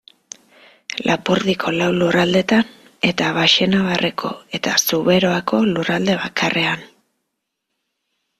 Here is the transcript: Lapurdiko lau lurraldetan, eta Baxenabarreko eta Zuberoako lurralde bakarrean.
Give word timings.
Lapurdiko 1.07 1.73
lau 1.75 1.89
lurraldetan, 1.97 2.71
eta 3.09 3.27
Baxenabarreko 3.35 4.33
eta 4.61 4.75
Zuberoako 4.85 5.61
lurralde 5.75 6.17
bakarrean. 6.25 6.91